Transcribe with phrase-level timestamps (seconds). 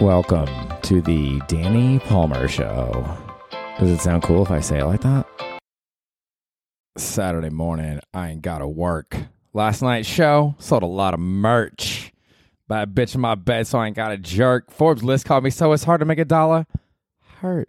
[0.00, 0.48] Welcome
[0.82, 3.06] to the Danny Palmer Show.
[3.78, 5.26] Does it sound cool if I say it like that?
[6.96, 9.16] Saturday morning, I ain't gotta work.
[9.52, 12.12] Last night's show sold a lot of merch.
[12.66, 14.70] By a bitch in my bed, so I ain't got a jerk.
[14.70, 16.66] Forbes list called me so it's hard to make a dollar.
[17.40, 17.68] Hurt.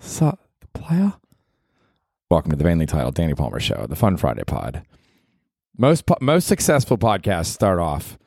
[0.00, 0.40] Suck,
[0.72, 1.12] player.
[2.30, 4.82] Welcome to the vainly titled Danny Palmer Show, the Fun Friday Pod.
[5.76, 8.18] Most po- most successful podcasts start off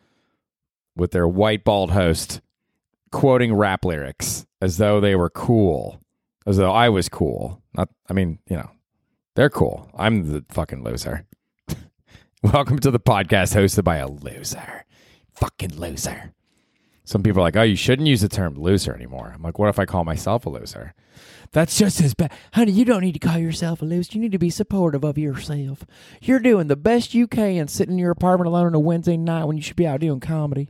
[0.95, 2.41] with their white bald host
[3.11, 5.99] quoting rap lyrics as though they were cool,
[6.45, 7.61] as though I was cool.
[7.73, 8.69] Not, I mean, you know,
[9.35, 9.89] they're cool.
[9.95, 11.25] I'm the fucking loser.
[12.43, 14.85] Welcome to the podcast hosted by a loser,
[15.33, 16.33] fucking loser.
[17.03, 19.33] Some people are like, oh, you shouldn't use the term loser anymore.
[19.35, 20.93] I'm like, what if I call myself a loser?
[21.51, 22.31] That's just as bad.
[22.53, 24.11] Honey, you don't need to call yourself a loser.
[24.13, 25.83] You need to be supportive of yourself.
[26.21, 29.45] You're doing the best you can sitting in your apartment alone on a Wednesday night
[29.45, 30.69] when you should be out doing comedy.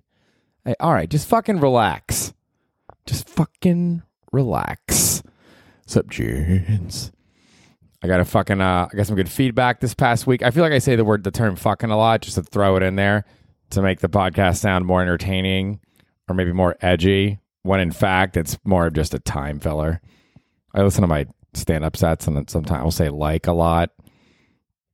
[0.64, 2.34] Hey, all right, just fucking relax.
[3.08, 5.24] Just fucking relax.
[5.88, 7.12] Sup, James?
[8.04, 10.44] I got a fucking uh I got some good feedback this past week.
[10.44, 12.76] I feel like I say the word the term fucking a lot just to throw
[12.76, 13.26] it in there
[13.72, 15.80] to make the podcast sound more entertaining
[16.28, 20.02] or maybe more edgy when in fact it's more of just a time filler.
[20.74, 23.92] I listen to my stand up sets and sometimes I'll say like a lot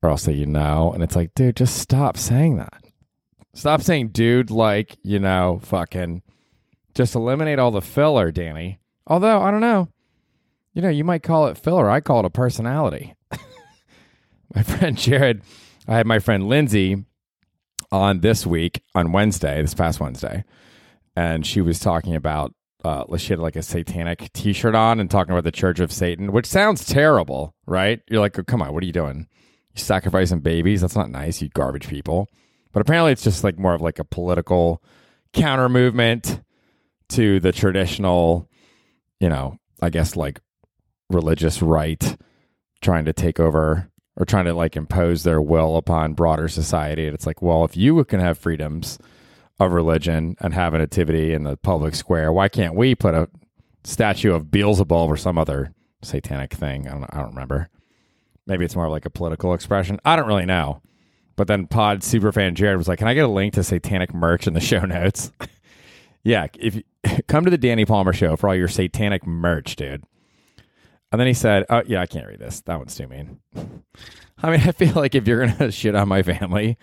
[0.02, 2.87] or I'll say you know and it's like dude just stop saying that.
[3.58, 6.22] Stop saying dude like, you know, fucking
[6.94, 8.78] just eliminate all the filler, Danny.
[9.08, 9.90] Although, I don't know.
[10.76, 11.90] You know, you might call it filler.
[11.90, 13.16] I call it a personality.
[14.56, 15.42] my friend Jared,
[15.88, 17.04] I had my friend Lindsay
[17.92, 20.44] on this week on Wednesday, this past Wednesday,
[21.16, 25.32] and she was talking about uh she had like a satanic t-shirt on and talking
[25.32, 28.02] about the Church of Satan, which sounds terrible, right?
[28.08, 29.28] You're like, oh, come on, what are you doing?
[29.74, 30.82] You sacrificing babies?
[30.82, 32.30] That's not nice, you garbage people.
[32.78, 34.84] But apparently it's just like more of like a political
[35.34, 36.42] counter movement
[37.10, 38.48] to the traditional,
[39.20, 40.42] you know, I guess like
[41.10, 42.16] religious right
[42.80, 47.08] trying to take over or trying to like impose their will upon broader society.
[47.08, 49.00] And it's like, well, if you can have freedoms
[49.60, 53.28] of religion and have a nativity in the public square, why can't we put a
[53.86, 55.74] statue of Beelzebub or some other
[56.04, 56.88] satanic thing?
[56.88, 57.70] I don't, I don't remember.
[58.46, 60.00] Maybe it's more like a political expression.
[60.06, 60.84] I don't really know.
[61.38, 64.48] But then Pod superfan Jared was like, "Can I get a link to satanic merch
[64.48, 65.32] in the show notes?"
[66.24, 66.84] yeah, if you,
[67.28, 70.04] come to the Danny Palmer show for all your satanic merch, dude.
[71.12, 72.62] And then he said, "Oh yeah, I can't read this.
[72.62, 73.40] That one's too mean."
[74.44, 76.78] I mean, I feel like if you're gonna shit on my family,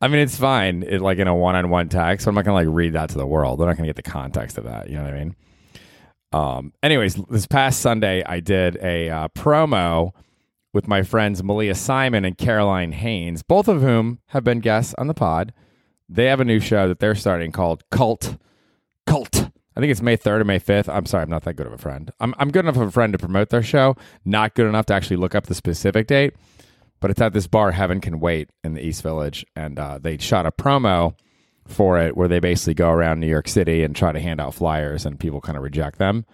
[0.00, 2.26] I mean, it's fine, it, like in a one-on-one text.
[2.26, 3.58] I'm not gonna like read that to the world.
[3.58, 4.90] They're not gonna get the context of that.
[4.90, 5.36] You know what I mean?
[6.32, 6.72] Um.
[6.82, 10.12] Anyways, this past Sunday, I did a uh, promo
[10.72, 15.06] with my friends Malia Simon and Caroline Haynes, both of whom have been guests on
[15.06, 15.52] the pod.
[16.08, 18.36] They have a new show that they're starting called Cult.
[19.06, 19.50] Cult.
[19.76, 20.88] I think it's May 3rd or May 5th.
[20.88, 22.10] I'm sorry, I'm not that good of a friend.
[22.20, 24.94] I'm, I'm good enough of a friend to promote their show, not good enough to
[24.94, 26.34] actually look up the specific date.
[27.00, 29.46] But it's at this bar, Heaven Can Wait, in the East Village.
[29.56, 31.14] And uh, they shot a promo
[31.66, 34.54] for it where they basically go around New York City and try to hand out
[34.54, 36.26] flyers, and people kind of reject them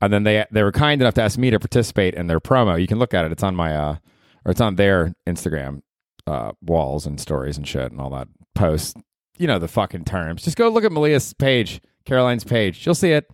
[0.00, 2.80] and then they they were kind enough to ask me to participate in their promo.
[2.80, 3.96] You can look at it; it's on my uh,
[4.44, 5.82] or it's on their Instagram
[6.26, 8.94] uh, walls and stories and shit and all that posts.
[9.38, 10.42] You know the fucking terms.
[10.42, 12.84] Just go look at Malia's page, Caroline's page.
[12.84, 13.30] You'll see it.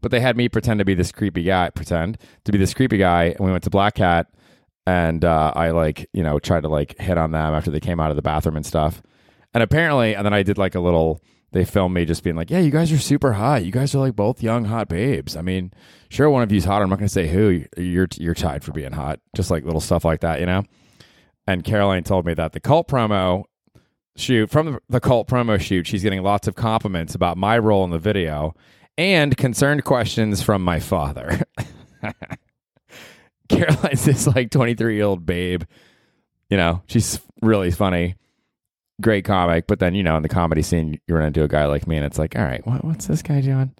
[0.00, 2.98] But they had me pretend to be this creepy guy, pretend to be this creepy
[2.98, 4.26] guy, and we went to Black Cat,
[4.86, 8.00] and uh, I like you know tried to like hit on them after they came
[8.00, 9.02] out of the bathroom and stuff.
[9.54, 11.22] And apparently, and then I did like a little
[11.54, 13.64] they filmed me just being like, "Yeah, you guys are super hot.
[13.64, 15.72] You guys are like both young hot babes." I mean,
[16.10, 16.82] sure, one of you's hot.
[16.82, 17.64] I'm not going to say who.
[17.76, 19.20] You're you're tied for being hot.
[19.36, 20.64] Just like little stuff like that, you know.
[21.46, 23.44] And Caroline told me that the cult promo
[24.16, 27.90] shoot from the cult promo shoot, she's getting lots of compliments about my role in
[27.90, 28.54] the video
[28.98, 31.40] and concerned questions from my father.
[33.48, 35.62] Caroline's this like 23 year old babe.
[36.50, 38.16] You know, she's really funny
[39.00, 41.66] great comic, but then you know in the comedy scene you run into a guy
[41.66, 43.72] like me, and it's like, all right, what, what's this guy doing?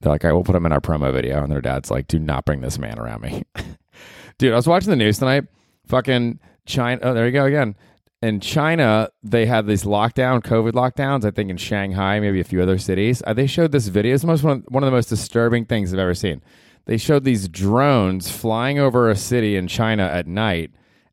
[0.00, 2.18] They're like, right, we'll put him in our promo video, and their dad's like, do
[2.18, 3.44] not bring this man around me,
[4.38, 4.52] dude.
[4.52, 5.44] I was watching the news tonight.
[5.86, 7.00] Fucking China.
[7.02, 7.76] Oh, there you go again.
[8.22, 11.26] In China, they had these lockdown, COVID lockdowns.
[11.26, 13.22] I think in Shanghai, maybe a few other cities.
[13.26, 14.14] Uh, they showed this video.
[14.14, 16.40] It's most one, one of the most disturbing things I've ever seen.
[16.86, 20.70] They showed these drones flying over a city in China at night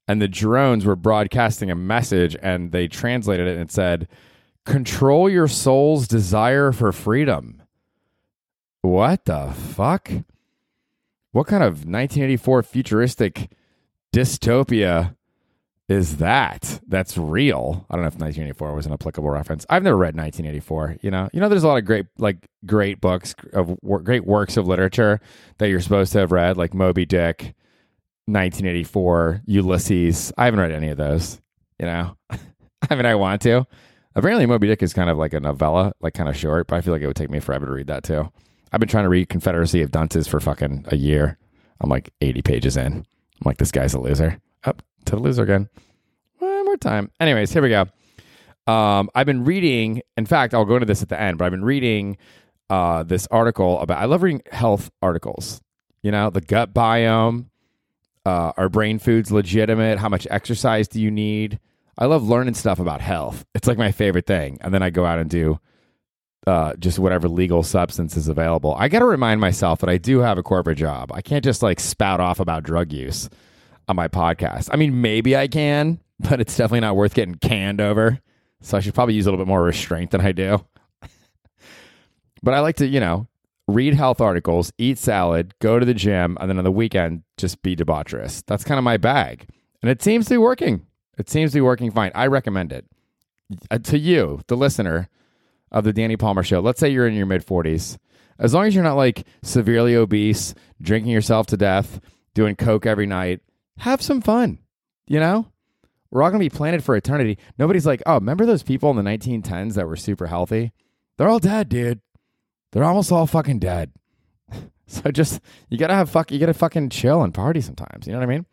[0.07, 4.07] and the drones were broadcasting a message and they translated it and it said
[4.65, 7.62] control your soul's desire for freedom
[8.81, 10.12] what the fuck
[11.31, 13.50] what kind of 1984 futuristic
[14.13, 15.15] dystopia
[15.92, 17.86] is that that's real.
[17.89, 19.65] I don't know if 1984 was an applicable reference.
[19.69, 20.98] I've never read 1984.
[21.01, 24.56] You know, you know, there's a lot of great like great books of great works
[24.56, 25.19] of literature
[25.57, 27.56] that you're supposed to have read, like Moby Dick,
[28.26, 30.32] 1984, Ulysses.
[30.38, 31.42] I haven't read any of those.
[31.80, 32.18] You know,
[32.90, 33.66] I mean, I want to.
[34.16, 36.82] Apparently, Moby Dick is kind of like a novella, like kind of short, but I
[36.82, 38.30] feel like it would take me forever to read that too.
[38.72, 41.38] I've been trying to read Confederacy of Dunces for fucking a year.
[41.80, 42.94] I'm like 80 pages in.
[42.94, 43.06] I'm
[43.46, 44.40] like, this guy's a loser.
[44.64, 45.70] Up oh, to the loser again.
[46.40, 47.10] One more time.
[47.20, 47.86] Anyways, here we go.
[48.72, 50.02] Um, I've been reading.
[50.16, 52.18] In fact, I'll go into this at the end, but I've been reading
[52.70, 53.98] uh, this article about.
[53.98, 55.62] I love reading health articles.
[56.04, 57.48] You know, the gut biome.
[58.26, 59.98] Uh, are brain foods legitimate?
[59.98, 61.60] How much exercise do you need?
[61.98, 63.46] I love learning stuff about health.
[63.54, 64.58] It's like my favorite thing.
[64.62, 65.60] And then I go out and do
[66.48, 68.76] uh, just whatever legal substance is available.
[68.78, 71.12] I got to remind myself that I do have a corporate job.
[71.14, 73.30] I can't just like spout off about drug use
[73.88, 74.70] on my podcast.
[74.72, 78.20] I mean, maybe I can, but it's definitely not worth getting canned over.
[78.62, 80.64] So I should probably use a little bit more restraint than I do.
[82.44, 83.28] but I like to, you know,
[83.74, 87.62] read health articles, eat salad, go to the gym, and then on the weekend, just
[87.62, 88.44] be debaucherous.
[88.46, 89.48] That's kind of my bag.
[89.82, 90.86] And it seems to be working.
[91.18, 92.12] It seems to be working fine.
[92.16, 92.86] I recommend it.
[93.70, 95.10] Uh, to you, the listener
[95.72, 97.98] of the Danny Palmer show, let's say you're in your mid 40s.
[98.40, 102.00] As long as you're not like severely obese, drinking yourself to death,
[102.34, 103.42] doing coke every night,
[103.80, 104.60] have some fun.
[105.08, 105.48] You know?
[106.10, 107.38] We're all going to be planted for eternity.
[107.58, 110.74] Nobody's like, "Oh, remember those people in the 1910s that were super healthy?
[111.18, 112.02] They're all dead, dude.
[112.72, 113.92] They're almost all fucking dead."
[114.88, 118.08] so just you got to have fuck you got to fucking chill and party sometimes,
[118.08, 118.46] you know what I mean?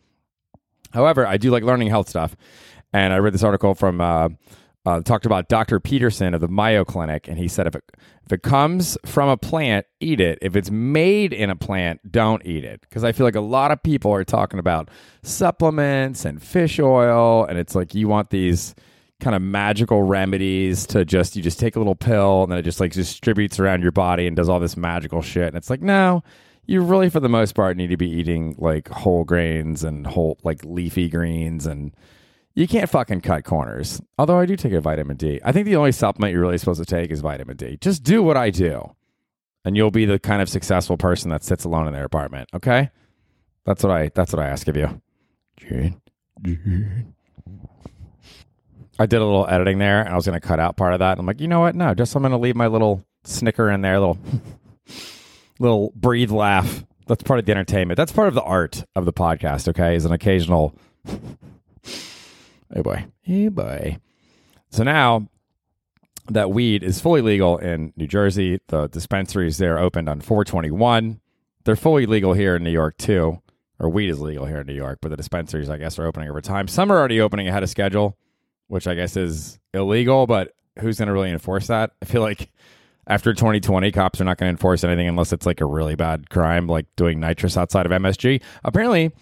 [0.92, 2.36] However, I do like learning health stuff.
[2.92, 4.30] And I read this article from uh,
[4.86, 5.80] uh, talked about Dr.
[5.80, 7.84] Peterson of the Mayo Clinic, and he said if it
[8.24, 10.38] if it comes from a plant, eat it.
[10.40, 12.80] If it's made in a plant, don't eat it.
[12.82, 14.90] Because I feel like a lot of people are talking about
[15.22, 18.74] supplements and fish oil, and it's like you want these
[19.20, 22.62] kind of magical remedies to just you just take a little pill and then it
[22.62, 25.48] just like distributes around your body and does all this magical shit.
[25.48, 26.22] And it's like no,
[26.66, 30.38] you really for the most part need to be eating like whole grains and whole
[30.44, 31.94] like leafy greens and
[32.54, 34.00] you can't fucking cut corners.
[34.18, 35.40] Although I do take a vitamin D.
[35.44, 37.78] I think the only supplement you're really supposed to take is vitamin D.
[37.80, 38.94] Just do what I do.
[39.64, 42.48] And you'll be the kind of successful person that sits alone in their apartment.
[42.54, 42.90] Okay?
[43.64, 45.00] That's what I that's what I ask of you.
[48.98, 51.18] I did a little editing there and I was gonna cut out part of that.
[51.18, 51.74] I'm like, you know what?
[51.74, 54.18] No, just I'm gonna leave my little snicker in there, little
[55.58, 56.84] little breathe laugh.
[57.06, 57.96] That's part of the entertainment.
[57.96, 59.94] That's part of the art of the podcast, okay?
[59.94, 60.74] Is an occasional
[62.74, 63.06] Hey boy.
[63.22, 63.98] Hey boy.
[64.70, 65.28] So now
[66.28, 71.20] that weed is fully legal in New Jersey, the dispensaries there opened on 421.
[71.64, 73.40] They're fully legal here in New York too.
[73.80, 76.28] Or weed is legal here in New York, but the dispensaries, I guess, are opening
[76.28, 76.66] over time.
[76.66, 78.18] Some are already opening ahead of schedule,
[78.68, 81.92] which I guess is illegal, but who's going to really enforce that?
[82.02, 82.50] I feel like
[83.06, 86.30] after 2020, cops are not going to enforce anything unless it's like a really bad
[86.30, 88.42] crime, like doing nitrous outside of MSG.
[88.64, 89.12] Apparently,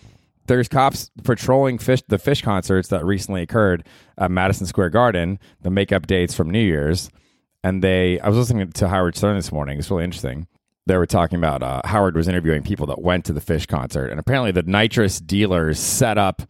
[0.46, 3.86] there's cops patrolling Phish the Phish concerts that recently occurred
[4.18, 7.10] at Madison Square Garden, the makeup dates from New Year's,
[7.62, 8.18] and they.
[8.20, 9.78] I was listening to Howard Stern this morning.
[9.78, 10.46] It's really interesting.
[10.86, 14.10] They were talking about uh, Howard was interviewing people that went to the Phish concert,
[14.10, 16.42] and apparently the nitrous dealers set up.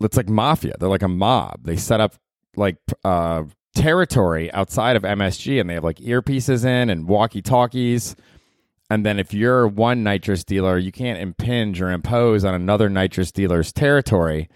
[0.00, 0.74] It's like mafia.
[0.78, 1.64] They're like a mob.
[1.64, 2.14] They set up
[2.56, 3.44] like uh,
[3.74, 8.16] territory outside of MSG and they have like earpieces in and walkie talkies.
[8.90, 13.32] And then if you're one nitrous dealer, you can't impinge or impose on another nitrous
[13.32, 14.48] dealer's territory.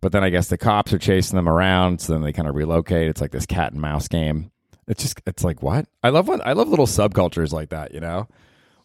[0.00, 2.54] But then I guess the cops are chasing them around, so then they kind of
[2.54, 3.08] relocate.
[3.08, 4.50] It's like this cat and mouse game.
[4.86, 5.86] It's just it's like what?
[6.02, 8.28] I love when I love little subcultures like that, you know?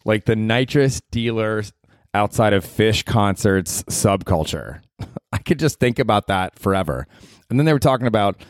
[0.04, 1.72] Like the nitrous dealers
[2.14, 4.80] outside of Phish concerts subculture.
[5.44, 7.06] Could just think about that forever.
[7.48, 8.42] And then they were talking about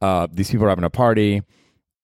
[0.00, 1.42] uh, these people are having a party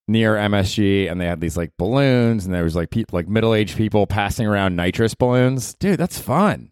[0.07, 3.77] near MSG and they had these like balloons and there was like people like middle-aged
[3.77, 5.75] people passing around nitrous balloons.
[5.75, 6.71] Dude, that's fun.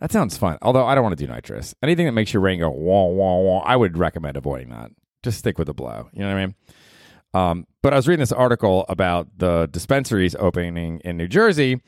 [0.00, 0.56] That sounds fun.
[0.62, 1.74] Although I don't want to do nitrous.
[1.82, 4.90] Anything that makes your brain go wah wah wah, I would recommend avoiding that.
[5.22, 6.08] Just stick with the blow.
[6.12, 6.54] You know what I mean?
[7.32, 11.80] Um, but I was reading this article about the dispensaries opening in New Jersey,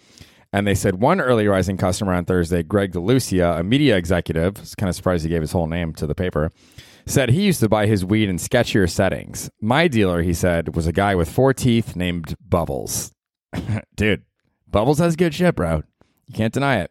[0.52, 4.74] and they said one early rising customer on Thursday, Greg DeLucia, a media executive, was
[4.74, 6.50] kind of surprised he gave his whole name to the paper,
[7.06, 9.50] said he used to buy his weed in sketchier settings.
[9.60, 13.12] My dealer, he said, was a guy with four teeth named Bubbles.
[13.96, 14.24] Dude,
[14.68, 15.82] Bubbles has good shit, bro.
[16.26, 16.90] You can't deny it.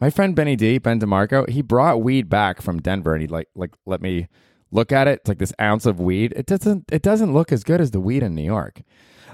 [0.00, 3.48] My friend Benny D, Ben DeMarco, he brought weed back from Denver and he like
[3.54, 4.28] like let me
[4.70, 5.20] look at it.
[5.20, 6.32] It's like this ounce of weed.
[6.34, 8.80] It doesn't it doesn't look as good as the weed in New York.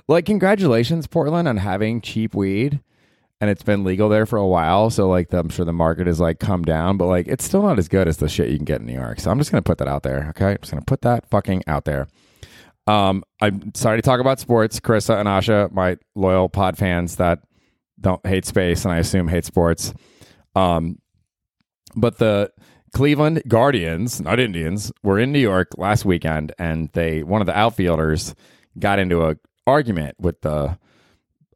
[0.08, 2.80] Like congratulations, Portland, on having cheap weed.
[3.40, 4.90] And it's been legal there for a while.
[4.90, 7.62] So like, the, I'm sure the market is like come down, but like, it's still
[7.62, 9.20] not as good as the shit you can get in New York.
[9.20, 10.26] So I'm just gonna put that out there.
[10.30, 12.08] Okay, I'm just gonna put that fucking out there.
[12.86, 17.40] Um, I'm sorry to talk about sports, Carissa and Asha, my loyal pod fans that
[18.00, 19.92] don't hate space and I assume hate sports.
[20.54, 20.98] Um,
[21.96, 22.52] but the
[22.94, 27.56] Cleveland Guardians, not Indians, were in New York last weekend, and they one of the
[27.56, 28.34] outfielders
[28.78, 30.78] got into a argument with the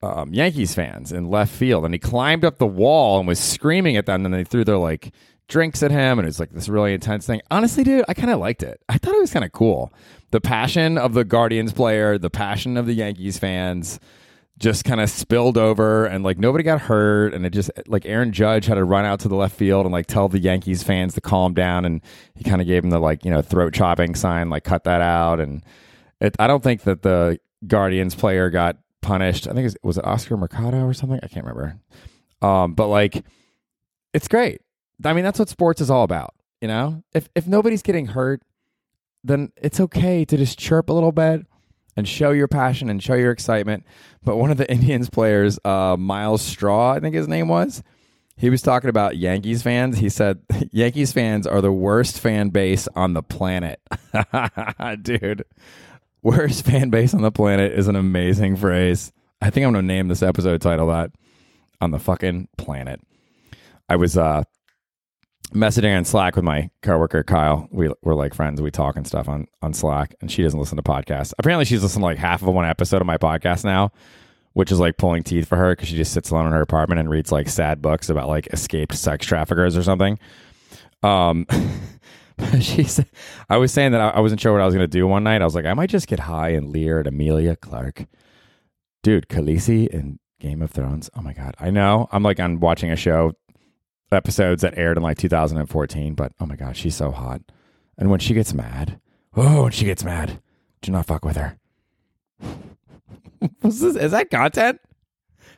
[0.02, 3.96] um, Yankees fans in left field, and he climbed up the wall and was screaming
[3.96, 4.24] at them.
[4.24, 5.12] And they threw their like
[5.48, 7.42] drinks at him, and it was like this really intense thing.
[7.50, 8.80] Honestly, dude, I kind of liked it.
[8.88, 9.92] I thought it was kind of cool.
[10.30, 14.00] The passion of the Guardians player, the passion of the Yankees fans
[14.60, 18.30] just kind of spilled over and like nobody got hurt and it just like Aaron
[18.30, 21.14] Judge had to run out to the left field and like tell the Yankees fans
[21.14, 22.02] to calm down and
[22.34, 25.00] he kind of gave them the like you know throat chopping sign like cut that
[25.00, 25.64] out and
[26.20, 29.98] it, I don't think that the Guardians player got punished I think it was, was
[29.98, 31.78] it Oscar Mercado or something I can't remember
[32.42, 33.24] um but like
[34.12, 34.60] it's great
[35.04, 38.42] I mean that's what sports is all about you know if if nobody's getting hurt
[39.24, 41.46] then it's okay to just chirp a little bit
[41.96, 43.84] and show your passion and show your excitement.
[44.24, 47.82] But one of the Indians players, uh, Myles Straw, I think his name was,
[48.36, 49.98] he was talking about Yankees fans.
[49.98, 50.40] He said,
[50.72, 53.80] Yankees fans are the worst fan base on the planet.
[55.02, 55.44] Dude,
[56.22, 59.12] worst fan base on the planet is an amazing phrase.
[59.40, 61.10] I think I'm going to name this episode title that
[61.80, 63.00] on the fucking planet.
[63.88, 64.44] I was uh,
[65.52, 67.68] messaging on Slack with my coworker Kyle.
[67.70, 68.60] We we're like friends.
[68.60, 71.32] We talk and stuff on on Slack, and she doesn't listen to podcasts.
[71.38, 73.90] Apparently, she's listened to like half of one episode of my podcast now,
[74.52, 77.00] which is like pulling teeth for her because she just sits alone in her apartment
[77.00, 80.18] and reads like sad books about like escaped sex traffickers or something.
[81.02, 81.46] Um,
[82.60, 83.06] she said,
[83.48, 85.42] I was saying that I, wasn't sure what I was going to do one night.
[85.42, 88.06] I was like, I might just get high and leer at Emilia Clarke
[89.02, 89.28] dude.
[89.28, 91.10] Khaleesi in Game of Thrones.
[91.16, 92.08] Oh my god, I know.
[92.12, 93.32] I'm like i'm watching a show
[94.12, 97.42] episodes that aired in like 2014, but oh my god, she's so hot.
[97.96, 99.00] And when she gets mad,
[99.36, 100.40] oh, when she gets mad,
[100.82, 101.58] do not fuck with her.
[103.62, 104.80] is, this, is that content?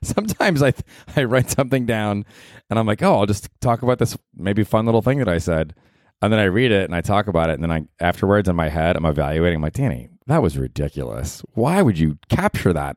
[0.03, 0.73] Sometimes I
[1.17, 2.25] I write something down
[2.69, 5.39] and I'm like, oh, I'll just talk about this maybe fun little thing that I
[5.39, 5.75] said,
[6.23, 8.57] and then I read it and I talk about it, and then I afterwards in
[8.57, 9.57] my head I'm evaluating.
[9.57, 11.43] I'm like, Danny, that was ridiculous.
[11.53, 12.97] Why would you capture that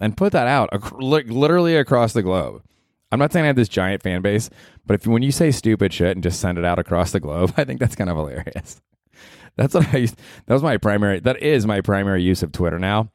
[0.00, 2.62] and put that out ac- literally across the globe?
[3.12, 4.50] I'm not saying I have this giant fan base,
[4.86, 7.54] but if when you say stupid shit and just send it out across the globe,
[7.56, 8.82] I think that's kind of hilarious.
[9.56, 10.16] That's what I used.
[10.46, 11.20] That was my primary.
[11.20, 13.12] That is my primary use of Twitter now.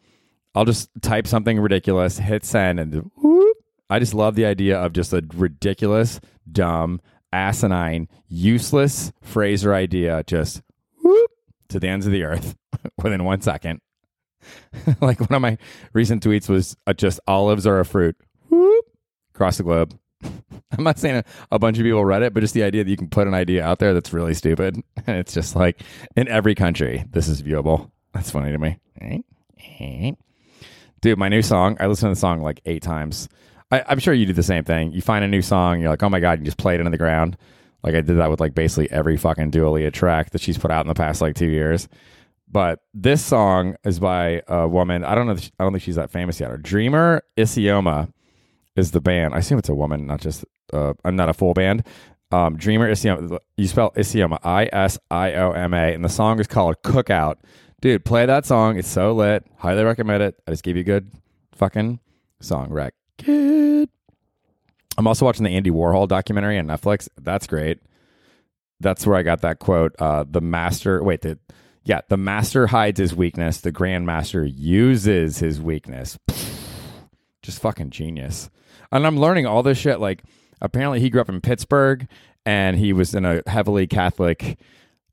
[0.56, 3.58] I'll just type something ridiculous, hit send, and whoop.
[3.90, 10.24] I just love the idea of just a ridiculous, dumb, asinine, useless phrase or idea
[10.26, 10.62] just
[11.04, 11.32] whoop
[11.70, 12.56] to the ends of the earth
[13.04, 13.82] within one second.
[15.02, 15.58] like one of my
[15.94, 18.16] recent tweets was uh, just olives are a fruit.
[18.50, 18.86] Whoop
[19.40, 19.98] across the globe.
[20.24, 22.90] I'm not saying a, a, bunch of people read it, but just the idea that
[22.90, 24.76] you can put an idea out there that's really stupid.
[25.08, 25.82] And it's just like
[26.18, 27.90] in every country, this is viewable.
[28.14, 30.18] That's funny to me.
[31.00, 33.30] Dude, my new song, I listened to the song like eight times.
[33.72, 34.92] I, I'm sure you do the same thing.
[34.92, 36.92] You find a new song, you're like, oh my God, you just play it into
[36.92, 37.38] the ground.
[37.84, 40.72] Like I did that with like basically every fucking Dua Lipa track that she's put
[40.72, 41.88] out in the past like two years.
[42.52, 45.04] But this song is by a woman.
[45.04, 45.36] I don't know.
[45.36, 46.52] She, I don't think she's that famous yet.
[46.52, 48.12] Or Dreamer Isioma
[48.76, 49.36] is the band.
[49.36, 51.86] I assume it's a woman, not just uh, I'm not a full band.
[52.32, 53.38] Um, Dreamer Isioma.
[53.56, 57.36] You spell Isioma I S I O M A, and the song is called Cookout.
[57.82, 58.78] Dude, play that song.
[58.78, 59.46] It's so lit.
[59.58, 60.36] Highly recommend it.
[60.48, 61.12] I just gave you a good
[61.54, 62.00] fucking
[62.42, 62.94] song rec.
[63.20, 63.90] Kid.
[64.98, 67.08] I'm also watching the Andy Warhol documentary on Netflix.
[67.22, 67.80] That's great.
[68.80, 69.96] That's where I got that quote.
[70.00, 71.04] Uh, the master.
[71.04, 71.38] Wait, the
[71.84, 73.62] yeah, the master hides his weakness.
[73.62, 76.18] The grandmaster uses his weakness.
[77.42, 78.50] Just fucking genius
[78.92, 80.00] and I'm learning all this shit.
[80.00, 80.24] Like,
[80.62, 82.08] apparently, he grew up in Pittsburgh,
[82.46, 84.60] and he was in a heavily Catholic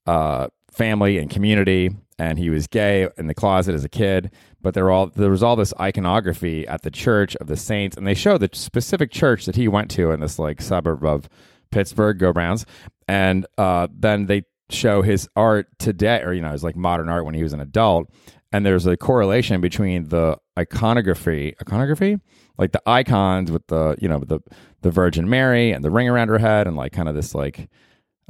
[0.06, 4.30] uh, family and community, and he was gay in the closet as a kid.
[4.60, 8.06] But there all there was all this iconography at the Church of the Saints, and
[8.06, 11.28] they show the specific church that he went to in this like suburb of
[11.70, 12.18] Pittsburgh.
[12.18, 12.66] Go Browns!
[13.08, 17.24] And uh, then they show his art today, or you know, his like modern art
[17.24, 18.10] when he was an adult.
[18.52, 22.18] And there's a correlation between the iconography, iconography,
[22.58, 24.40] like the icons with the you know the
[24.82, 27.68] the Virgin Mary and the ring around her head and like kind of this like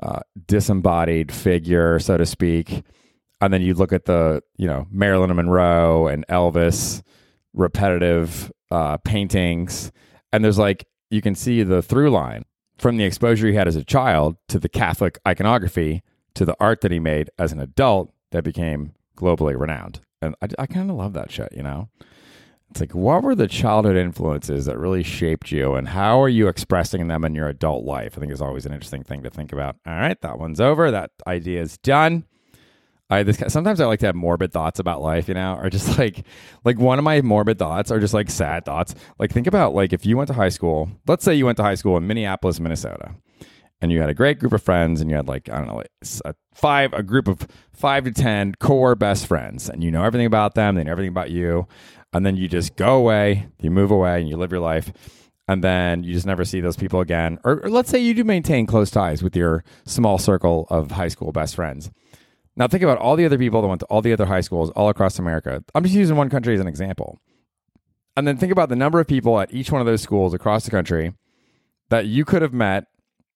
[0.02, 2.82] uh, disembodied figure, so to speak.
[3.40, 7.02] And then you look at the you know Marilyn Monroe and Elvis
[7.54, 9.92] repetitive uh, paintings,
[10.32, 12.44] and there's like you can see the through line
[12.78, 16.02] from the exposure he had as a child to the Catholic iconography
[16.34, 20.00] to the art that he made as an adult that became globally renowned.
[20.20, 21.88] And I, I kind of love that shit, you know?
[22.76, 26.46] It's like, what were the childhood influences that really shaped you, and how are you
[26.46, 28.18] expressing them in your adult life?
[28.18, 29.76] I think is always an interesting thing to think about.
[29.86, 30.90] All right, that one's over.
[30.90, 32.26] That idea is done.
[33.08, 35.98] I this sometimes I like to have morbid thoughts about life, you know, or just
[35.98, 36.26] like
[36.66, 38.94] like one of my morbid thoughts are just like sad thoughts.
[39.18, 41.62] Like think about like if you went to high school, let's say you went to
[41.62, 43.14] high school in Minneapolis, Minnesota,
[43.80, 45.76] and you had a great group of friends, and you had like I don't know,
[45.76, 45.90] like
[46.26, 50.26] a five a group of five to ten core best friends, and you know everything
[50.26, 51.68] about them, they know everything about you,
[52.12, 54.92] and then you just go away, you move away, and you live your life.
[55.48, 57.38] And then you just never see those people again.
[57.44, 61.06] Or, or let's say you do maintain close ties with your small circle of high
[61.06, 61.90] school best friends
[62.56, 64.70] now think about all the other people that went to all the other high schools
[64.70, 65.62] all across America.
[65.74, 67.18] I'm just using one country as an example.
[68.16, 70.64] And then think about the number of people at each one of those schools across
[70.64, 71.12] the country
[71.90, 72.86] that you could have met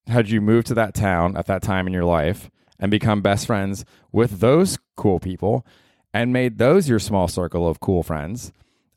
[0.06, 3.46] had you moved to that town at that time in your life and become best
[3.46, 5.66] friends with those cool people
[6.12, 8.52] and made those your small circle of cool friends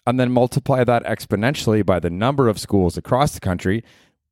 [0.05, 3.83] and then multiply that exponentially by the number of schools across the country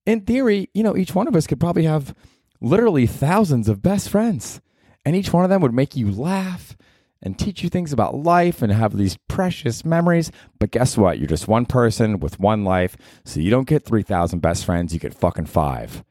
[0.05, 2.15] in theory you know each one of us could probably have
[2.59, 4.61] literally thousands of best friends
[5.05, 6.75] and each one of them would make you laugh
[7.23, 10.31] and teach you things about life and have these precious memories.
[10.59, 11.19] But guess what?
[11.19, 12.97] You're just one person with one life.
[13.25, 16.03] So you don't get 3,000 best friends, you get fucking five.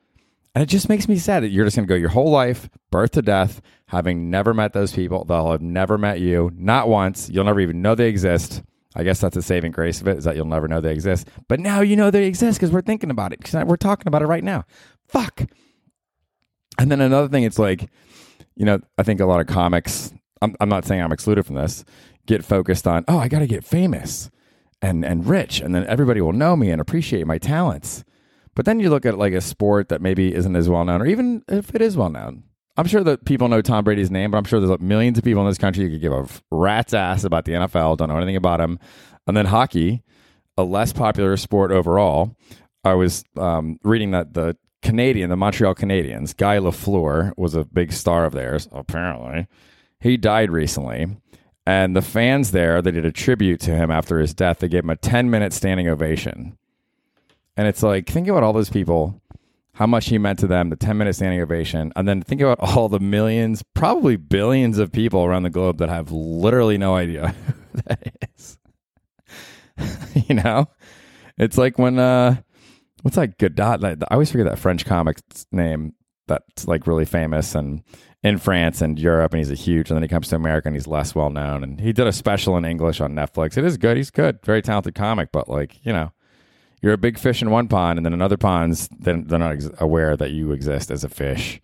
[0.54, 2.68] And it just makes me sad that you're just going to go your whole life,
[2.90, 5.24] birth to death, having never met those people.
[5.24, 7.30] They'll have never met you, not once.
[7.30, 8.62] You'll never even know they exist.
[8.96, 11.28] I guess that's the saving grace of it is that you'll never know they exist.
[11.46, 13.38] But now you know they exist because we're thinking about it.
[13.38, 14.64] Because we're talking about it right now.
[15.06, 15.42] Fuck.
[16.78, 17.88] And then another thing, it's like,
[18.56, 21.54] you know, I think a lot of comics, I'm, I'm not saying I'm excluded from
[21.54, 21.84] this,
[22.26, 24.30] get focused on, oh, I got to get famous
[24.82, 28.04] and, and rich, and then everybody will know me and appreciate my talents.
[28.54, 31.06] But then you look at like a sport that maybe isn't as well known, or
[31.06, 32.44] even if it is well known.
[32.76, 35.24] I'm sure that people know Tom Brady's name, but I'm sure there's like millions of
[35.24, 38.16] people in this country who could give a rat's ass about the NFL, don't know
[38.16, 38.78] anything about him.
[39.26, 40.02] And then hockey,
[40.56, 42.36] a less popular sport overall.
[42.84, 47.92] I was um, reading that the Canadian, the Montreal Canadiens, Guy Lafleur was a big
[47.92, 49.46] star of theirs, apparently.
[50.00, 51.18] He died recently.
[51.66, 54.60] And the fans there, they did a tribute to him after his death.
[54.60, 56.56] They gave him a 10 minute standing ovation.
[57.60, 59.20] And it's like, think about all those people,
[59.74, 61.92] how much he meant to them, the 10 minute standing ovation.
[61.94, 65.90] And then think about all the millions, probably billions of people around the globe that
[65.90, 67.28] have literally no idea
[67.72, 68.58] who that is.
[70.26, 70.70] you know?
[71.36, 72.36] It's like when, uh,
[73.02, 73.86] what's that Godot?
[74.10, 75.92] I always forget that French comic's name
[76.28, 77.82] that's like really famous and
[78.22, 79.90] in France and Europe, and he's a huge.
[79.90, 81.62] And then he comes to America and he's less well known.
[81.62, 83.58] And he did a special in English on Netflix.
[83.58, 83.98] It is good.
[83.98, 85.28] He's good, very talented comic.
[85.30, 86.10] But like you know,
[86.82, 89.70] you're a big fish in one pond, and then another pond's then they're not ex-
[89.78, 91.60] aware that you exist as a fish.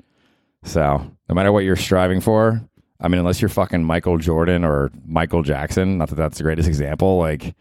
[0.64, 2.60] So no matter what you're striving for,
[3.00, 6.68] I mean, unless you're fucking Michael Jordan or Michael Jackson, not that that's the greatest
[6.68, 7.54] example, like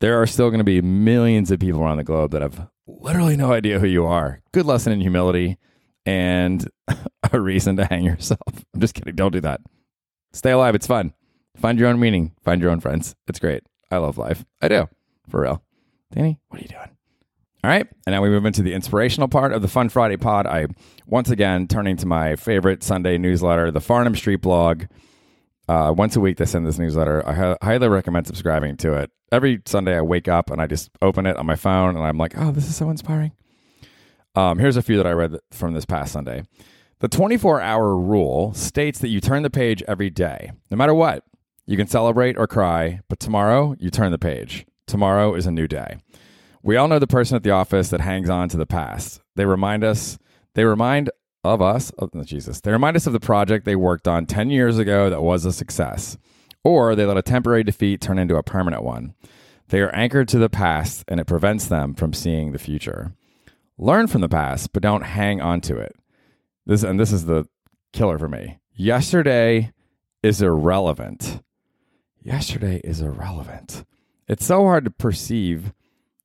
[0.00, 3.36] there are still going to be millions of people around the globe that have literally
[3.36, 4.40] no idea who you are.
[4.52, 5.58] Good lesson in humility
[6.04, 6.68] and
[7.32, 8.40] a reason to hang yourself.
[8.74, 9.14] I'm just kidding.
[9.14, 9.60] Don't do that.
[10.32, 10.74] Stay alive.
[10.74, 11.14] It's fun.
[11.56, 12.32] Find your own meaning.
[12.42, 13.14] Find your own friends.
[13.28, 13.62] It's great.
[13.90, 14.44] I love life.
[14.60, 14.88] I do.
[15.28, 15.62] For real.
[16.12, 16.90] Danny, what are you doing?
[17.64, 17.86] All right.
[18.06, 20.46] And now we move into the inspirational part of the Fun Friday pod.
[20.46, 20.66] I,
[21.06, 24.84] once again, turning to my favorite Sunday newsletter, the Farnam Street blog.
[25.68, 27.26] Uh, once a week, they send this newsletter.
[27.26, 29.10] I ha- highly recommend subscribing to it.
[29.30, 32.18] Every Sunday, I wake up and I just open it on my phone, and I'm
[32.18, 33.32] like, "Oh, this is so inspiring."
[34.34, 36.42] Um, here's a few that I read from this past Sunday.
[36.98, 41.24] The 24 hour rule states that you turn the page every day, no matter what.
[41.64, 44.66] You can celebrate or cry, but tomorrow you turn the page.
[44.92, 45.96] Tomorrow is a new day.
[46.62, 49.22] We all know the person at the office that hangs on to the past.
[49.36, 50.18] They remind us,
[50.52, 51.08] they remind
[51.42, 54.76] of us, oh, Jesus, they remind us of the project they worked on 10 years
[54.76, 56.18] ago that was a success,
[56.62, 59.14] or they let a temporary defeat turn into a permanent one.
[59.68, 63.14] They are anchored to the past and it prevents them from seeing the future.
[63.78, 65.96] Learn from the past, but don't hang on to it.
[66.66, 67.48] This and this is the
[67.94, 68.58] killer for me.
[68.74, 69.72] Yesterday
[70.22, 71.40] is irrelevant.
[72.22, 73.86] Yesterday is irrelevant.
[74.28, 75.72] It's so hard to perceive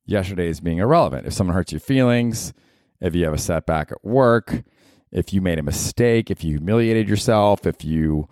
[0.06, 1.26] yesterday as being irrelevant.
[1.26, 2.52] If someone hurts your feelings,
[3.00, 4.62] if you have a setback at work,
[5.10, 8.28] if you made a mistake, if you humiliated yourself, if you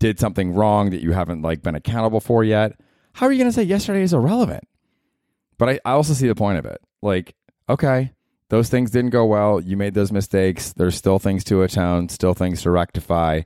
[0.00, 2.78] did something wrong that you haven't like been accountable for yet,
[3.14, 4.66] how are you going to say yesterday is irrelevant?
[5.58, 6.80] But I, I also see the point of it.
[7.00, 7.34] Like,
[7.68, 8.12] okay,
[8.48, 9.60] those things didn't go well.
[9.60, 10.72] You made those mistakes.
[10.72, 13.42] There's still things to atone, still things to rectify.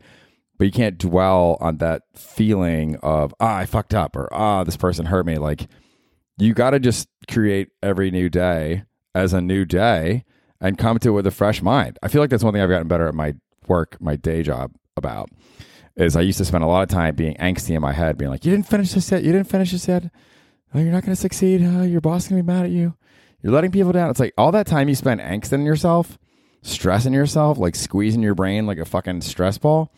[0.59, 4.77] But you can't dwell on that feeling of, ah, I fucked up or ah, this
[4.77, 5.39] person hurt me.
[5.39, 5.69] Like,
[6.37, 10.25] you got to just create every new day as a new day
[10.61, 11.99] and come to it with a fresh mind.
[12.03, 13.35] I feel like that's one thing I've gotten better at my
[13.69, 15.31] work, my day job about.
[15.97, 18.31] Is I used to spend a lot of time being angsty in my head, being
[18.31, 19.25] like, "You didn't finish this yet.
[19.25, 20.11] You didn't finish this yet."
[20.75, 21.63] oh, you're not going to succeed.
[21.63, 22.95] Oh, your boss is going to be mad at you.
[23.43, 24.11] You're letting people down.
[24.11, 26.19] It's like all that time you spend angsting yourself,
[26.63, 29.93] stressing yourself, like squeezing your brain like a fucking stress ball.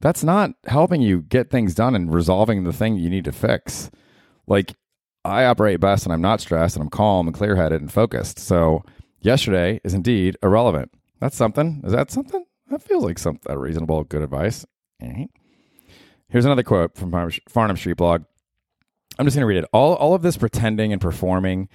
[0.00, 3.90] That's not helping you get things done and resolving the thing you need to fix.
[4.46, 4.74] Like
[5.24, 8.38] I operate best and I'm not stressed and I'm calm and clear headed and focused.
[8.38, 8.84] So
[9.20, 10.92] yesterday is indeed irrelevant.
[11.20, 11.82] That's something.
[11.84, 12.44] Is that something?
[12.70, 14.64] That feels like some a reasonable, good advice.
[15.02, 15.30] All right.
[16.28, 18.24] Here's another quote from Farnam Street Blog.
[19.18, 19.64] I'm just going to read it.
[19.72, 21.68] All, all of this pretending and performing,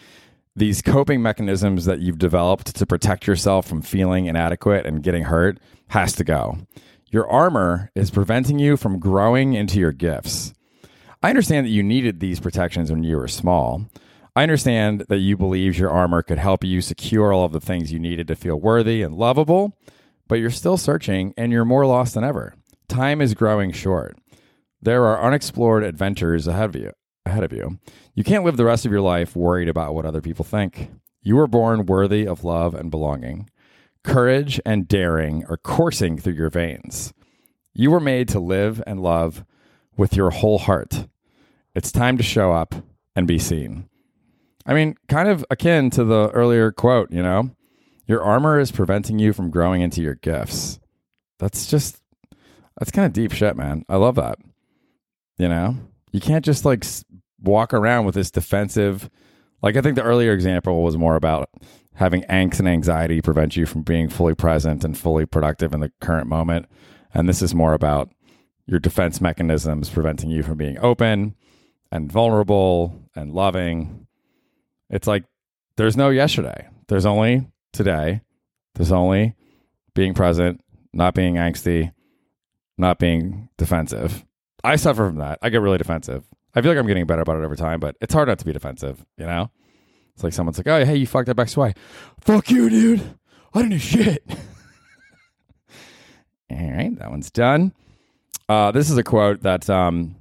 [0.56, 5.60] these coping mechanisms that you've developed to protect yourself from feeling inadequate and getting hurt
[5.88, 6.60] has to go.
[7.14, 10.52] Your armor is preventing you from growing into your gifts.
[11.22, 13.86] I understand that you needed these protections when you were small.
[14.36, 17.94] I understand that you believed your armor could help you secure all of the things
[17.94, 19.78] you needed to feel worthy and lovable,
[20.28, 22.56] but you're still searching and you're more lost than ever.
[22.88, 24.18] Time is growing short.
[24.82, 26.94] There are unexplored adventures ahead of you.
[27.28, 27.78] Ahead of you.
[28.16, 30.90] You can't live the rest of your life worried about what other people think.
[31.22, 33.52] You were born worthy of love and belonging.
[34.04, 37.14] Courage and daring are coursing through your veins.
[37.74, 39.46] You were made to live and love
[39.98, 41.08] with your whole heart.
[41.74, 42.76] It's time to show up
[43.16, 43.88] and be seen.
[44.66, 47.52] I mean, kind of akin to the earlier quote, you know?
[48.06, 50.80] Your armor is preventing you from growing into your gifts.
[51.40, 52.02] That's just,
[52.78, 53.86] that's kind of deep shit, man.
[53.88, 54.38] I love that.
[55.38, 55.78] You know?
[56.12, 56.86] You can't just like
[57.42, 59.10] walk around with this defensive,
[59.62, 61.50] like I think the earlier example was more about
[61.96, 65.92] having angst and anxiety prevent you from being fully present and fully productive in the
[66.02, 66.66] current moment.
[67.14, 68.12] And this is more about
[68.66, 71.36] your defense mechanisms preventing you from being open
[71.92, 74.08] and vulnerable and loving.
[74.90, 75.26] It's like
[75.78, 76.68] there's no yesterday.
[76.88, 78.22] There's only today.
[78.76, 79.36] There's only
[79.94, 80.62] being present,
[80.94, 81.94] not being angsty,
[82.78, 84.26] not being defensive.
[84.64, 85.40] I suffer from that.
[85.42, 86.24] I get really defensive.
[86.56, 88.46] I feel like I'm getting better about it over time, but it's hard not to
[88.46, 89.52] be defensive, you know?
[90.16, 91.76] It's like someone's like, oh, hey, you fucked up XY.
[92.22, 93.18] Fuck you, dude.
[93.54, 94.24] I didn't do shit.
[96.52, 97.74] All right, that one's done.
[98.48, 100.16] Uh, this is a quote that um,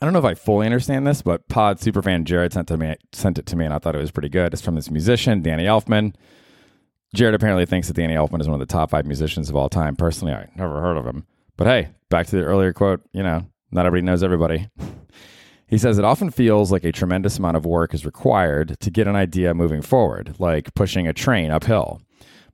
[0.00, 2.96] I don't know if I fully understand this, but Pod superfan Jared sent to me
[3.12, 4.52] sent it to me, and I thought it was pretty good.
[4.52, 6.14] It's from this musician Danny Elfman.
[7.14, 9.68] Jared apparently thinks that Danny Elfman is one of the top five musicians of all
[9.68, 9.96] time.
[9.96, 13.00] Personally, I never heard of him, but hey, back to the earlier quote.
[13.12, 14.68] You know, not everybody knows everybody.
[15.72, 19.06] He says it often feels like a tremendous amount of work is required to get
[19.06, 22.02] an idea moving forward, like pushing a train uphill.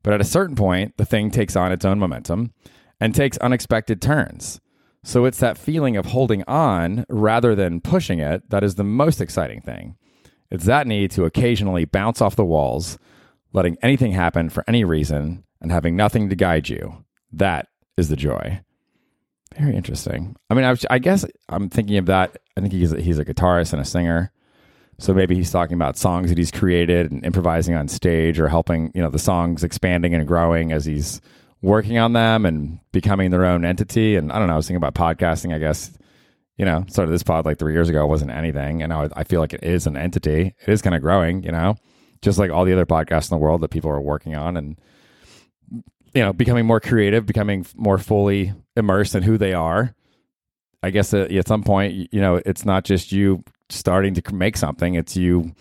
[0.04, 2.52] But at a certain point, the thing takes on its own momentum
[3.00, 4.60] and takes unexpected turns.
[5.02, 9.20] So it's that feeling of holding on rather than pushing it that is the most
[9.20, 9.96] exciting thing.
[10.48, 12.98] It's that need to occasionally bounce off the walls,
[13.52, 17.04] letting anything happen for any reason, and having nothing to guide you.
[17.32, 18.60] That is the joy.
[19.58, 20.36] Very interesting.
[20.50, 22.36] I mean, I, was, I guess I'm thinking of that.
[22.56, 24.32] I think he's he's a guitarist and a singer,
[24.98, 28.92] so maybe he's talking about songs that he's created and improvising on stage, or helping
[28.94, 31.20] you know the songs expanding and growing as he's
[31.62, 34.16] working on them and becoming their own entity.
[34.16, 35.90] And I don't know, I was thinking about podcasting, I guess,
[36.56, 38.82] you know, started this pod like three years ago, it wasn't anything.
[38.82, 40.54] And I feel like it is an entity.
[40.60, 41.74] It is kind of growing, you know,
[42.22, 44.78] just like all the other podcasts in the world that people are working on and,
[46.14, 49.94] you know, becoming more creative, becoming more fully immersed in who they are.
[50.82, 54.56] I guess uh, at some point, you know, it's not just you starting to make
[54.56, 55.54] something, it's you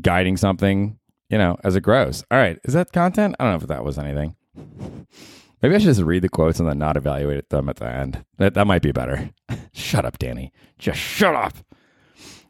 [0.00, 0.98] guiding something,
[1.30, 2.24] you know, as it grows.
[2.30, 2.58] All right.
[2.64, 3.36] Is that content?
[3.38, 4.36] I don't know if that was anything.
[5.62, 8.24] Maybe I should just read the quotes and then not evaluate them at the end.
[8.38, 9.30] That that might be better.
[9.72, 10.52] shut up, Danny.
[10.78, 11.54] Just shut up.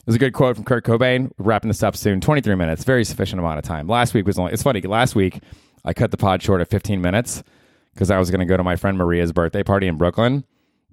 [0.05, 1.31] There's a good quote from Kurt Cobain.
[1.39, 2.21] Wrapping this up soon.
[2.21, 3.87] 23 minutes, very sufficient amount of time.
[3.87, 4.53] Last week was only.
[4.53, 4.81] It's funny.
[4.81, 5.41] Last week
[5.85, 7.43] I cut the pod short at 15 minutes
[7.97, 10.45] because I was going to go to my friend Maria's birthday party in Brooklyn,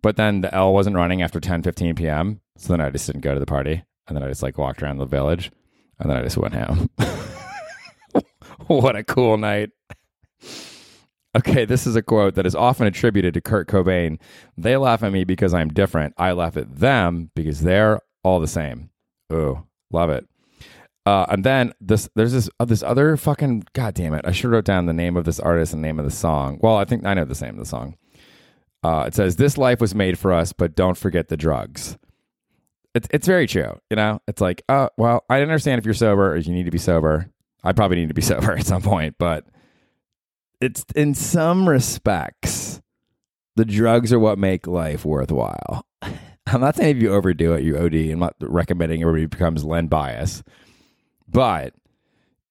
[0.02, 2.40] but then the L wasn't running after 10 15 p.m.
[2.58, 4.82] So then I just didn't go to the party, and then I just like walked
[4.82, 5.52] around the village,
[6.00, 6.90] and then I just went home.
[8.68, 9.72] what a cool night.
[11.36, 14.18] Okay, this is a quote that is often attributed to Kurt Cobain.
[14.56, 16.14] They laugh at me because I'm different.
[16.18, 18.92] I laugh at them because they're all the same.
[19.34, 20.26] Ooh, love it.
[21.06, 24.26] Uh, and then this, there's this uh, this other fucking god damn it.
[24.26, 26.60] I should have wrote down the name of this artist and name of the song.
[26.62, 27.98] Well, I think I know the name of the song.
[28.84, 31.98] Uh, it says, "This life was made for us, but don't forget the drugs."
[32.96, 33.80] It's it's very true.
[33.90, 36.72] You know, it's like, uh, well, I understand if you're sober or you need to
[36.72, 37.30] be sober.
[37.64, 39.46] I probably need to be sober at some point, but
[40.62, 42.82] it's in some respects,
[43.56, 45.86] the drugs are what make life worthwhile.
[46.02, 47.94] I'm not saying if you overdo it, you OD.
[48.12, 50.44] I'm not recommending everybody becomes Len Bias,
[51.34, 51.74] but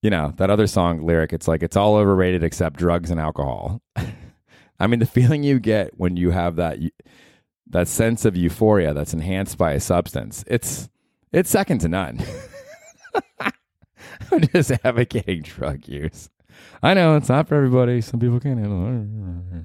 [0.03, 1.33] you know that other song lyric.
[1.33, 3.81] It's like it's all overrated except drugs and alcohol.
[4.81, 6.79] I mean, the feeling you get when you have that
[7.68, 10.45] that sense of euphoria that's enhanced by a substance.
[10.47, 10.88] It's
[11.33, 12.21] it's second to none.
[13.40, 16.29] I'm just advocating drug use.
[16.83, 18.01] I know it's not for everybody.
[18.01, 19.64] Some people can't handle it.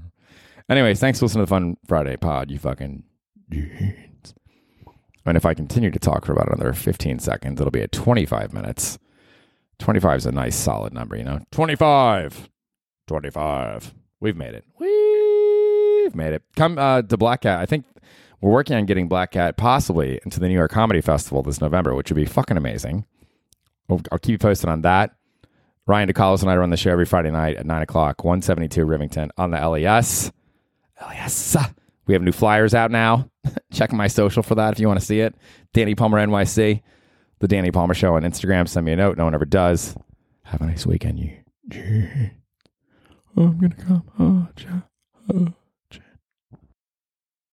[0.70, 3.04] Anyways, thanks for listening to the Fun Friday pod, you fucking.
[3.52, 8.54] And if I continue to talk for about another 15 seconds, it'll be at 25
[8.54, 8.98] minutes.
[9.80, 11.40] 25 is a nice solid number, you know?
[11.52, 12.50] 25.
[13.08, 13.94] 25.
[14.20, 14.66] We've made it.
[14.80, 16.44] We've made it.
[16.56, 17.60] Come uh, to Black Cat.
[17.60, 17.86] I think
[18.42, 21.94] we're working on getting Black Cat possibly into the New York Comedy Festival this November,
[21.96, 23.06] which would be fucking amazing.
[23.90, 25.12] I'll, I'll keep you posted on that.
[25.86, 29.30] Ryan DeCollis and I run the show every Friday night at 9 o'clock, 172 Rivington
[29.38, 30.32] on the LES.
[31.02, 31.58] LES.
[32.08, 33.30] We have new flyers out now.
[33.72, 35.36] Check my social for that if you want to see it.
[35.74, 36.82] Danny Palmer NYC,
[37.40, 38.68] The Danny Palmer Show on Instagram.
[38.68, 39.18] Send me a note.
[39.18, 39.96] No one ever does.
[40.44, 41.38] Have a nice weekend, you.
[43.36, 44.04] I'm to come.
[44.18, 45.54] Oh,